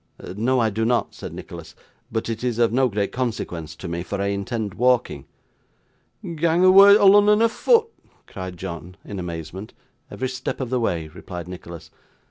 'No, 0.35 0.59
I 0.59 0.71
do 0.71 0.83
not,' 0.83 1.13
said 1.13 1.31
Nicholas; 1.31 1.75
'but 2.11 2.27
it 2.27 2.43
is 2.43 2.57
of 2.57 2.73
no 2.73 2.87
great 2.89 3.11
consequence 3.11 3.75
to 3.75 3.87
me, 3.87 4.01
for 4.01 4.19
I 4.19 4.29
intend 4.29 4.73
walking.' 4.73 5.25
'Gang 6.23 6.65
awa' 6.65 6.93
to 6.95 7.05
Lunnun 7.05 7.43
afoot!' 7.43 7.93
cried 8.25 8.57
John, 8.57 8.97
in 9.05 9.19
amazement. 9.19 9.73
'Every 10.09 10.29
step 10.29 10.59
of 10.59 10.71
the 10.71 10.79
way,' 10.79 11.09
replied 11.09 11.47
Nicholas. 11.47 11.91